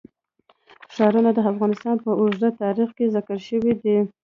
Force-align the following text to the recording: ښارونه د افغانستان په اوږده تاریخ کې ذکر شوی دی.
ښارونه 0.93 1.29
د 1.33 1.39
افغانستان 1.51 1.95
په 2.05 2.11
اوږده 2.19 2.49
تاریخ 2.63 2.89
کې 2.97 3.11
ذکر 3.15 3.37
شوی 3.49 3.73
دی. 3.83 3.97